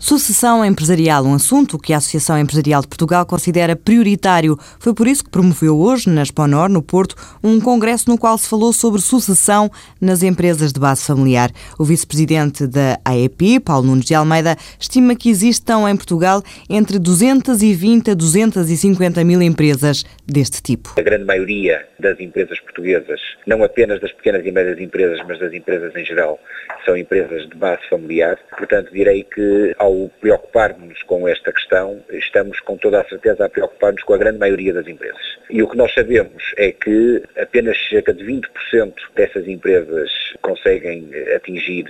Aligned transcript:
Sucessão 0.00 0.64
empresarial, 0.64 1.24
um 1.24 1.34
assunto 1.34 1.76
que 1.76 1.92
a 1.92 1.96
Associação 1.96 2.38
Empresarial 2.38 2.80
de 2.80 2.86
Portugal 2.86 3.26
considera 3.26 3.74
prioritário. 3.74 4.56
Foi 4.78 4.94
por 4.94 5.08
isso 5.08 5.24
que 5.24 5.30
promoveu 5.30 5.76
hoje, 5.76 6.08
na 6.08 6.22
Exponor, 6.22 6.68
no 6.68 6.80
Porto, 6.80 7.16
um 7.42 7.60
congresso 7.60 8.08
no 8.08 8.16
qual 8.16 8.38
se 8.38 8.48
falou 8.48 8.72
sobre 8.72 9.00
sucessão 9.00 9.68
nas 10.00 10.22
empresas 10.22 10.72
de 10.72 10.78
base 10.78 11.04
familiar. 11.04 11.50
O 11.76 11.84
vice-presidente 11.84 12.64
da 12.68 13.00
AEP, 13.04 13.58
Paulo 13.58 13.88
Nunes 13.88 14.04
de 14.04 14.14
Almeida, 14.14 14.56
estima 14.78 15.16
que 15.16 15.28
existam 15.28 15.90
em 15.90 15.96
Portugal 15.96 16.44
entre 16.70 16.96
220 17.00 18.12
a 18.12 18.14
250 18.14 19.24
mil 19.24 19.42
empresas 19.42 20.04
deste 20.24 20.62
tipo. 20.62 20.94
A 20.96 21.02
grande 21.02 21.24
maioria 21.24 21.84
das 21.98 22.20
empresas 22.20 22.60
portuguesas, 22.60 23.20
não 23.48 23.64
apenas 23.64 24.00
das 24.00 24.12
pequenas 24.12 24.46
e 24.46 24.52
médias 24.52 24.78
empresas, 24.78 25.18
mas 25.26 25.40
das 25.40 25.52
empresas 25.52 25.92
em 25.96 26.04
geral, 26.04 26.38
são 26.84 26.96
empresas 26.96 27.48
de 27.48 27.56
base 27.56 27.82
familiar. 27.90 28.38
Portanto, 28.56 28.92
direi 28.92 29.24
que 29.24 29.74
preocupar-nos 30.20 31.02
com 31.02 31.28
esta 31.28 31.52
questão, 31.52 32.02
estamos 32.10 32.60
com 32.60 32.76
toda 32.76 33.00
a 33.00 33.04
certeza 33.04 33.44
a 33.44 33.48
preocupar-nos 33.48 34.02
com 34.02 34.14
a 34.14 34.18
grande 34.18 34.38
maioria 34.38 34.72
das 34.72 34.86
empresas. 34.86 35.38
E 35.50 35.62
o 35.62 35.68
que 35.68 35.76
nós 35.76 35.92
sabemos 35.94 36.52
é 36.56 36.72
que 36.72 37.22
apenas 37.36 37.76
cerca 37.88 38.12
de 38.12 38.24
20% 38.24 38.94
dessas 39.14 39.46
empresas 39.48 40.10
conseguem 40.42 41.10
atingir 41.34 41.84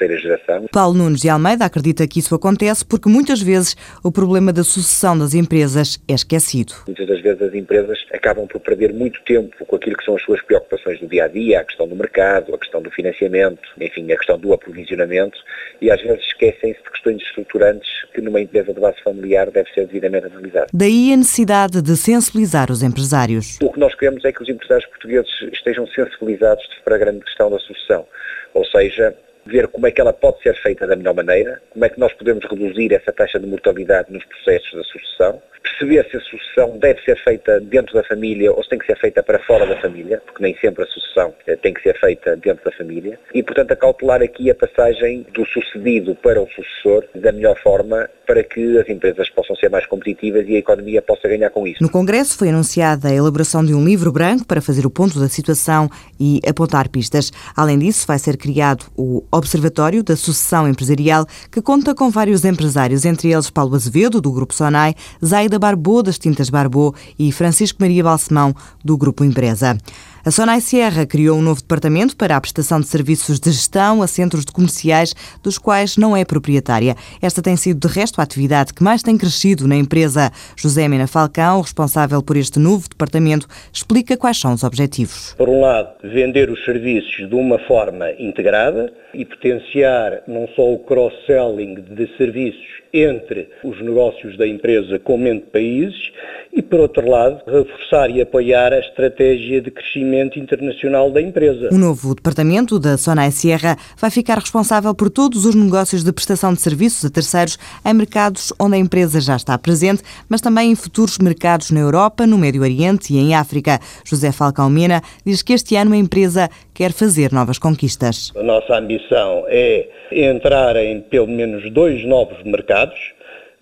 terceira 0.00 0.18
geração. 0.18 0.66
Paulo 0.72 0.96
Nunes 0.96 1.20
de 1.20 1.28
Almeida 1.28 1.64
acredita 1.64 2.06
que 2.08 2.18
isso 2.18 2.34
acontece 2.34 2.84
porque 2.84 3.08
muitas 3.08 3.42
vezes 3.42 3.76
o 4.02 4.10
problema 4.10 4.52
da 4.52 4.64
sucessão 4.64 5.18
das 5.18 5.34
empresas 5.34 6.00
é 6.08 6.14
esquecido. 6.14 6.72
Muitas 6.86 7.06
das 7.06 7.20
vezes 7.20 7.42
as 7.42 7.54
empresas 7.54 7.98
acabam 8.12 8.46
por 8.46 8.60
perder 8.60 8.94
muito 8.94 9.20
tempo 9.24 9.64
com 9.66 9.76
aquilo 9.76 9.96
que 9.96 10.04
são 10.04 10.16
as 10.16 10.22
suas 10.22 10.40
preocupações 10.42 10.98
do 11.00 11.06
dia 11.06 11.24
a 11.24 11.28
dia, 11.28 11.60
a 11.60 11.64
questão 11.64 11.86
do 11.86 11.94
mercado, 11.94 12.54
a 12.54 12.58
questão 12.58 12.80
do 12.80 12.90
financiamento, 12.90 13.60
enfim, 13.80 14.10
a 14.10 14.16
questão 14.16 14.38
do 14.38 14.52
aprovisionamento 14.52 15.38
e 15.80 15.90
às 15.90 16.00
vezes 16.00 16.24
esquecem-se 16.26 16.82
de 16.82 16.90
questões 16.90 17.22
estruturantes 17.22 17.90
que 18.14 18.20
numa 18.20 18.40
empresa 18.40 18.72
de 18.72 18.80
base 18.80 19.02
familiar 19.02 19.50
deve 19.50 19.70
ser 19.72 19.86
devidamente 19.86 20.26
analisada. 20.26 20.66
Daí 20.72 21.12
a 21.12 21.16
necessidade 21.16 21.82
de 21.82 21.96
sensibilizar 21.96 22.70
os 22.70 22.82
empresários. 22.82 23.58
O 23.62 23.72
que 23.72 23.78
nós 23.78 23.94
queremos 23.94 24.24
é 24.24 24.32
que 24.32 24.42
os 24.42 24.48
empresários 24.48 24.86
portugueses 24.86 25.30
estejam 25.52 25.86
sensibilizados 25.88 26.64
para 26.84 26.96
a 26.96 26.98
grande 26.98 27.20
questão 27.20 27.50
da 27.50 27.58
sucessão, 27.58 28.06
ou 28.54 28.64
seja, 28.64 29.14
ver 29.46 29.68
como 29.68 29.86
é 29.86 29.90
que 29.90 30.00
ela 30.00 30.12
pode 30.12 30.42
ser 30.42 30.54
feita 30.56 30.86
da 30.86 30.96
melhor 30.96 31.14
maneira, 31.14 31.60
como 31.70 31.84
é 31.84 31.88
que 31.88 31.98
nós 31.98 32.12
podemos 32.12 32.44
reduzir 32.44 32.92
essa 32.92 33.12
taxa 33.12 33.38
de 33.38 33.46
mortalidade 33.46 34.12
nos 34.12 34.24
processos 34.24 34.72
da 34.72 34.84
sucessão, 34.84 35.42
perceber 35.80 36.06
se 36.10 36.16
a 36.18 36.20
sucessão 36.20 36.78
deve 36.78 37.00
ser 37.02 37.16
feita 37.24 37.58
dentro 37.58 37.94
da 37.94 38.04
família 38.04 38.52
ou 38.52 38.62
se 38.62 38.68
tem 38.68 38.78
que 38.78 38.86
ser 38.86 38.98
feita 38.98 39.22
para 39.22 39.38
fora 39.38 39.66
da 39.66 39.80
família, 39.80 40.20
porque 40.26 40.42
nem 40.42 40.54
sempre 40.58 40.84
a 40.84 40.86
sucessão 40.86 41.34
eh, 41.46 41.56
tem 41.56 41.72
que 41.72 41.82
ser 41.82 41.98
feita 41.98 42.36
dentro 42.36 42.62
da 42.64 42.76
família, 42.76 43.18
e 43.34 43.42
portanto 43.42 43.72
acautelar 43.72 44.20
aqui 44.20 44.50
a 44.50 44.54
passagem 44.54 45.26
do 45.32 45.46
sucedido 45.46 46.14
para 46.16 46.40
o 46.42 46.46
sucessor 46.48 47.04
da 47.14 47.32
melhor 47.32 47.58
forma 47.58 48.08
para 48.26 48.44
que 48.44 48.78
as 48.78 48.88
empresas 48.88 49.28
possam 49.30 49.56
ser 49.56 49.68
mais 49.70 49.84
competitivas 49.86 50.46
e 50.46 50.54
a 50.54 50.58
economia 50.58 51.02
possa 51.02 51.26
ganhar 51.26 51.50
com 51.50 51.66
isso. 51.66 51.82
No 51.82 51.90
Congresso 51.90 52.38
foi 52.38 52.50
anunciada 52.50 53.08
a 53.08 53.12
elaboração 53.12 53.64
de 53.64 53.74
um 53.74 53.84
livro 53.84 54.12
branco 54.12 54.46
para 54.46 54.60
fazer 54.60 54.86
o 54.86 54.90
ponto 54.90 55.18
da 55.18 55.28
situação 55.28 55.90
e 56.18 56.40
apontar 56.48 56.88
pistas. 56.88 57.32
Além 57.56 57.76
disso, 57.78 58.06
vai 58.06 58.20
ser 58.20 58.36
criado 58.36 58.84
o 58.96 59.24
Observatório 59.32 60.04
da 60.04 60.14
Sucessão 60.14 60.68
Empresarial, 60.68 61.26
que 61.50 61.60
conta 61.60 61.92
com 61.92 62.08
vários 62.08 62.44
empresários, 62.44 63.04
entre 63.04 63.32
eles 63.32 63.50
Paulo 63.50 63.74
Azevedo, 63.74 64.20
do 64.20 64.30
Grupo 64.30 64.54
Sonai, 64.54 64.94
Zaida 65.24 65.58
Barbô, 65.70 66.02
das 66.02 66.18
Tintas 66.18 66.50
Barbô 66.50 66.92
e 67.16 67.30
Francisco 67.30 67.78
Maria 67.80 68.02
Balsemão, 68.02 68.52
do 68.84 68.96
Grupo 68.96 69.22
Empresa. 69.22 69.78
A 70.22 70.30
Sonai 70.30 70.60
Sierra 70.60 71.06
criou 71.06 71.38
um 71.38 71.42
novo 71.42 71.62
departamento 71.62 72.14
para 72.14 72.36
a 72.36 72.40
prestação 72.40 72.78
de 72.78 72.86
serviços 72.86 73.40
de 73.40 73.50
gestão 73.50 74.02
a 74.02 74.06
centros 74.06 74.44
de 74.44 74.52
comerciais 74.52 75.14
dos 75.42 75.56
quais 75.56 75.96
não 75.96 76.14
é 76.14 76.26
proprietária. 76.26 76.94
Esta 77.22 77.40
tem 77.40 77.56
sido, 77.56 77.88
de 77.88 77.94
resto, 77.94 78.20
a 78.20 78.24
atividade 78.24 78.74
que 78.74 78.82
mais 78.82 79.02
tem 79.02 79.16
crescido 79.16 79.66
na 79.66 79.76
empresa. 79.76 80.30
José 80.54 80.86
Mena 80.88 81.06
Falcão, 81.06 81.62
responsável 81.62 82.22
por 82.22 82.36
este 82.36 82.58
novo 82.58 82.86
departamento, 82.86 83.46
explica 83.72 84.14
quais 84.14 84.38
são 84.38 84.52
os 84.52 84.62
objetivos. 84.62 85.34
Por 85.38 85.48
um 85.48 85.62
lado, 85.62 85.88
vender 86.04 86.50
os 86.50 86.62
serviços 86.66 87.26
de 87.26 87.34
uma 87.34 87.58
forma 87.60 88.10
integrada 88.18 88.92
e 89.14 89.24
potenciar 89.24 90.22
não 90.28 90.46
só 90.54 90.70
o 90.70 90.80
cross-selling 90.80 91.76
de 91.76 92.14
serviços 92.18 92.80
entre 92.92 93.48
os 93.64 93.80
negócios 93.80 94.36
da 94.36 94.46
empresa 94.46 94.98
como 94.98 95.26
entre 95.26 95.50
países 95.50 96.12
e, 96.52 96.60
por 96.60 96.80
outro 96.80 97.08
lado, 97.08 97.40
reforçar 97.46 98.10
e 98.10 98.20
apoiar 98.20 98.72
a 98.72 98.80
estratégia 98.80 99.60
de 99.60 99.70
crescimento 99.70 100.38
internacional 100.38 101.10
da 101.10 101.20
empresa. 101.20 101.68
O 101.72 101.78
novo 101.78 102.14
departamento 102.14 102.78
da 102.78 102.98
Sonai 102.98 103.30
Sierra 103.30 103.76
vai 103.96 104.10
ficar 104.10 104.38
responsável 104.38 104.94
por 104.94 105.10
todos 105.10 105.44
os 105.44 105.54
negócios 105.54 106.02
de 106.02 106.12
prestação 106.12 106.52
de 106.52 106.60
serviços 106.60 107.04
a 107.04 107.10
terceiros 107.10 107.58
em 107.84 107.94
mercados 107.94 108.52
onde 108.58 108.76
a 108.76 108.78
empresa 108.78 109.20
já 109.20 109.36
está 109.36 109.56
presente, 109.56 110.02
mas 110.28 110.40
também 110.40 110.72
em 110.72 110.74
futuros 110.74 111.18
mercados 111.18 111.70
na 111.70 111.80
Europa, 111.80 112.26
no 112.26 112.38
Médio 112.38 112.62
Oriente 112.62 113.12
e 113.12 113.18
em 113.18 113.34
África. 113.34 113.78
José 114.04 114.32
Falcão 114.32 114.68
Mena 114.68 115.02
diz 115.24 115.42
que 115.42 115.52
este 115.52 115.76
ano 115.76 115.94
a 115.94 115.96
empresa 115.96 116.48
quer 116.74 116.92
fazer 116.92 117.32
novas 117.32 117.58
conquistas. 117.58 118.32
A 118.36 118.42
nossa 118.42 118.76
ambição 118.76 119.44
é 119.48 119.88
entrar 120.10 120.76
em 120.76 121.00
pelo 121.00 121.28
menos 121.28 121.70
dois 121.72 122.04
novos 122.04 122.42
mercados 122.42 122.98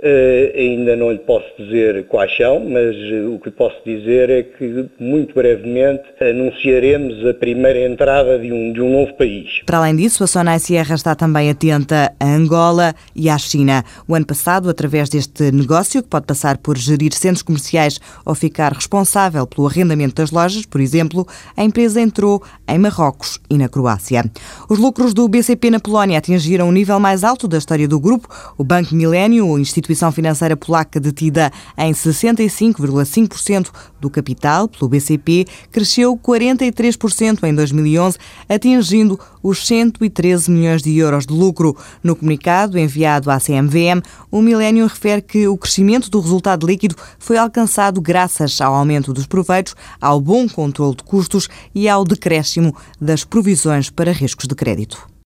Uh, 0.01 0.57
ainda 0.57 0.95
não 0.95 1.11
lhe 1.11 1.19
posso 1.19 1.45
dizer 1.59 2.07
quais 2.07 2.37
são, 2.37 2.61
mas 2.61 2.95
uh, 2.95 3.35
o 3.35 3.41
que 3.41 3.51
posso 3.51 3.75
dizer 3.85 4.31
é 4.31 4.45
que 4.45 4.89
muito 4.97 5.35
brevemente 5.35 6.05
anunciaremos 6.21 7.27
a 7.27 7.35
primeira 7.35 7.85
entrada 7.85 8.39
de 8.39 8.53
um, 8.53 8.73
de 8.73 8.81
um 8.81 8.93
novo 8.93 9.13
país. 9.15 9.61
Para 9.67 9.79
além 9.79 9.97
disso, 9.97 10.23
a 10.23 10.29
Sonai 10.29 10.61
Sierra 10.61 10.95
está 10.95 11.17
também 11.17 11.51
atenta 11.51 12.13
a 12.21 12.25
Angola 12.25 12.95
e 13.13 13.29
à 13.29 13.37
China. 13.39 13.85
O 14.07 14.15
ano 14.15 14.25
passado, 14.25 14.71
através 14.71 15.09
deste 15.09 15.51
negócio, 15.51 16.01
que 16.01 16.09
pode 16.09 16.27
passar 16.27 16.59
por 16.59 16.79
gerir 16.79 17.13
centros 17.13 17.43
comerciais 17.43 17.99
ou 18.25 18.37
ficar 18.37 18.73
responsável 18.75 19.49
pelo 19.49 19.67
arrendamento 19.67 20.15
das 20.15 20.31
lojas, 20.31 20.65
por 20.65 20.81
exemplo, 20.81 21.27
a 21.57 21.65
empresa 21.65 22.01
entrou 22.01 22.41
em 22.69 22.79
Marrocos 22.79 23.41
e 23.51 23.59
na 23.59 23.69
Croácia. 23.69 24.25
Os 24.71 24.79
lucros 24.79 25.13
do 25.13 25.27
BCP 25.27 25.73
na 25.73 25.81
Polónia 25.81 26.19
atingiram 26.19 26.69
o 26.69 26.73
nível 26.73 27.01
mais 27.01 27.25
alto 27.25 27.49
da 27.49 27.59
história 27.59 27.89
do 27.89 27.99
grupo. 27.99 28.29
O 28.57 28.63
Banco 28.63 28.95
Milênio, 28.95 29.45
o 29.45 29.59
Instituto 29.59 29.88
instituição 29.89 30.13
financeira 30.13 30.57
polaca 30.57 31.01
detida 31.01 31.51
em 31.77 31.93
65,5% 31.93 33.71
do 34.01 34.11
capital 34.11 34.69
pelo 34.69 34.89
BCP, 34.89 35.47
cresceu 35.73 36.17
43% 36.17 37.45
em 37.45 37.55
2011, 37.55 38.19
atingindo 38.49 39.19
os 39.43 39.67
113 39.67 40.51
milhões 40.51 40.83
de 40.83 40.97
euros 40.99 41.27
de 41.27 41.33
lucro. 41.33 41.77
No 42.03 42.15
comunicado 42.15 42.79
enviado 42.79 43.31
à 43.31 43.39
CMVM, 43.41 44.03
o 44.31 44.43
Millennium 44.43 44.87
refere 44.87 45.23
que 45.23 45.49
o 45.49 45.57
crescimento 45.57 46.11
do 46.11 46.21
resultado 46.21 46.67
líquido 46.67 46.95
foi 47.19 47.39
alcançado 47.39 48.01
graças 48.01 48.61
ao 48.61 48.75
aumento 48.75 49.13
dos 49.13 49.27
proveitos, 49.27 49.75
ao 50.01 50.21
bom 50.21 50.49
controle 50.49 50.97
de 50.97 51.03
custos 51.03 51.49
e 51.75 51.89
ao 51.89 52.05
decréscimo 52.05 52.77
das 53.01 53.25
provisões 53.25 53.89
para 53.91 54.13
riscos 54.13 54.47
de 54.47 54.55
crédito. 54.55 55.08